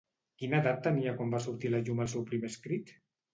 Quina 0.43 0.61
edat 0.63 0.79
tenia 0.87 1.13
quan 1.19 1.35
va 1.35 1.41
sortir 1.47 1.71
a 1.71 1.75
la 1.75 1.83
llum 1.91 2.01
el 2.07 2.11
seu 2.15 2.25
primer 2.33 2.51
escrit? 2.55 2.97